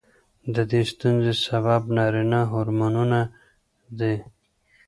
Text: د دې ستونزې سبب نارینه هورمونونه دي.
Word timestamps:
د 0.53 0.55
دې 0.71 0.81
ستونزې 0.91 1.33
سبب 1.47 1.81
نارینه 1.97 2.41
هورمونونه 2.51 3.19
دي. 3.99 4.15